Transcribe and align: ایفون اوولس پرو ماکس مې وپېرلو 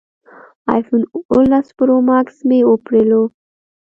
ایفون 0.73 1.01
اوولس 1.31 1.67
پرو 1.77 1.97
ماکس 2.07 2.37
مې 2.47 2.59
وپېرلو 2.65 3.23